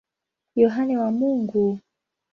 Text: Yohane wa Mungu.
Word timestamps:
Yohane 0.61 0.95
wa 1.01 1.09
Mungu. 1.17 1.65